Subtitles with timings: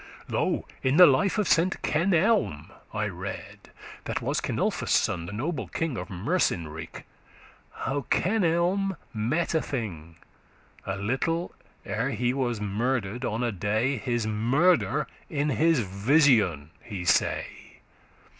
[0.27, 3.69] Lo, in the life of Saint Kenelm <15> I read,
[4.05, 7.05] That was Kenulphus' son, the noble king Of Mercenrike, <16>
[7.73, 10.15] how Kenelm mette a thing.
[10.87, 11.53] A little
[11.85, 17.45] ere he was murder'd on a day, His murder in his vision he say.